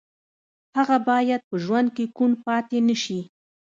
هغه 0.77 0.97
باید 1.09 1.41
په 1.49 1.55
ژوند 1.63 1.87
کې 1.95 2.05
کوڼ 2.17 2.31
پاتې 2.45 2.77
نه 2.87 2.95
شي 3.03 3.19